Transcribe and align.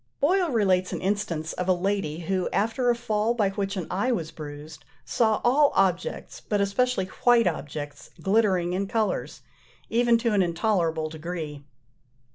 Boyle 0.19 0.49
relates 0.49 0.91
an 0.91 0.99
instance 0.99 1.53
of 1.53 1.67
a 1.67 1.73
lady, 1.73 2.21
who, 2.21 2.49
after 2.49 2.89
a 2.89 2.95
fall 2.95 3.35
by 3.35 3.51
which 3.51 3.77
an 3.77 3.85
eye 3.91 4.11
was 4.11 4.31
bruised, 4.31 4.83
saw 5.05 5.39
all 5.43 5.71
objects, 5.75 6.41
but 6.49 6.59
especially 6.59 7.05
white 7.05 7.45
objects, 7.45 8.09
glittering 8.19 8.73
in 8.73 8.87
colours, 8.87 9.43
even 9.91 10.17
to 10.17 10.33
an 10.33 10.41
intolerable 10.41 11.07
degree. 11.07 11.63